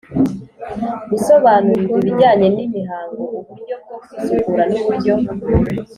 gusobanurirwa 1.09 1.95
ibijyanye 2.01 2.47
n 2.55 2.57
imihango 2.65 3.23
uburyo 3.39 3.75
bwo 3.81 3.95
kwisukura 4.03 4.63
n 4.71 4.73
uburyo 4.81 5.13